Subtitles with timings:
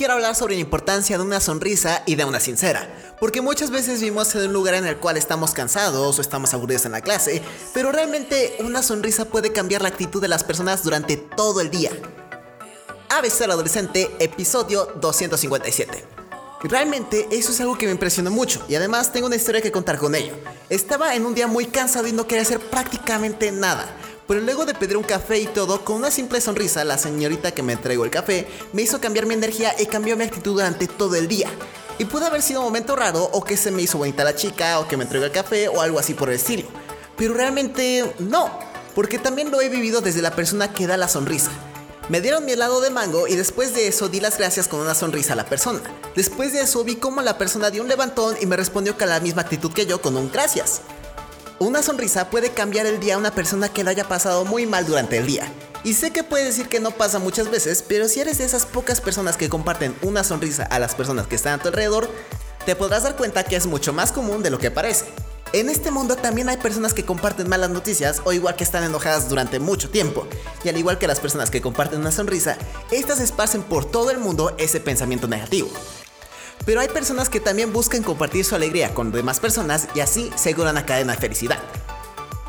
[0.00, 2.88] Quiero hablar sobre la importancia de una sonrisa y de una sincera,
[3.20, 6.86] porque muchas veces vivimos en un lugar en el cual estamos cansados o estamos aburridos
[6.86, 7.42] en la clase,
[7.74, 11.90] pero realmente una sonrisa puede cambiar la actitud de las personas durante todo el día.
[13.10, 16.02] ABC al adolescente, episodio 257.
[16.62, 19.98] Realmente eso es algo que me impresionó mucho y además tengo una historia que contar
[19.98, 20.32] con ello.
[20.70, 23.94] Estaba en un día muy cansado y no quería hacer prácticamente nada
[24.30, 27.64] pero luego de pedir un café y todo, con una simple sonrisa, la señorita que
[27.64, 31.16] me entregó el café me hizo cambiar mi energía y cambió mi actitud durante todo
[31.16, 31.48] el día.
[31.98, 34.78] Y pudo haber sido un momento raro, o que se me hizo bonita la chica,
[34.78, 36.68] o que me entregó el café, o algo así por el estilo.
[37.16, 38.56] Pero realmente no,
[38.94, 41.50] porque también lo he vivido desde la persona que da la sonrisa.
[42.08, 44.94] Me dieron mi helado de mango y después de eso di las gracias con una
[44.94, 45.80] sonrisa a la persona.
[46.14, 49.18] Después de eso vi cómo la persona dio un levantón y me respondió con la
[49.18, 50.82] misma actitud que yo con un gracias.
[51.62, 54.86] Una sonrisa puede cambiar el día a una persona que lo haya pasado muy mal
[54.86, 55.52] durante el día.
[55.84, 58.64] Y sé que puedes decir que no pasa muchas veces, pero si eres de esas
[58.64, 62.08] pocas personas que comparten una sonrisa a las personas que están a tu alrededor,
[62.64, 65.04] te podrás dar cuenta que es mucho más común de lo que parece.
[65.52, 69.28] En este mundo también hay personas que comparten malas noticias o igual que están enojadas
[69.28, 70.26] durante mucho tiempo.
[70.64, 72.56] Y al igual que las personas que comparten una sonrisa,
[72.90, 75.68] estas esparcen por todo el mundo ese pensamiento negativo.
[76.64, 80.54] Pero hay personas que también buscan compartir su alegría con demás personas y así se
[80.54, 81.58] una cadena de felicidad.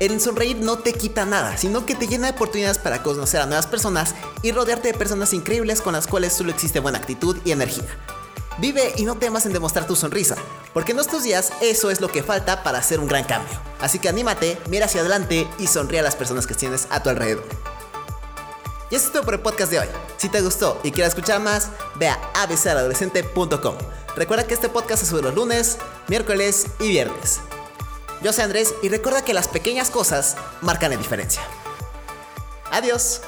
[0.00, 3.46] El sonreír no te quita nada, sino que te llena de oportunidades para conocer a
[3.46, 7.50] nuevas personas y rodearte de personas increíbles con las cuales solo existe buena actitud y
[7.50, 7.84] energía.
[8.58, 10.36] Vive y no temas en demostrar tu sonrisa,
[10.72, 13.60] porque en estos días eso es lo que falta para hacer un gran cambio.
[13.80, 17.10] Así que anímate, mira hacia adelante y sonríe a las personas que tienes a tu
[17.10, 17.44] alrededor.
[18.90, 19.88] Y eso es todo por el podcast de hoy.
[20.16, 23.74] Si te gustó y quieres escuchar más, ve a abcaladolescente.com.
[24.16, 27.40] Recuerda que este podcast es sube los lunes, miércoles y viernes.
[28.22, 31.42] Yo soy Andrés y recuerda que las pequeñas cosas marcan la diferencia.
[32.72, 33.20] Adiós.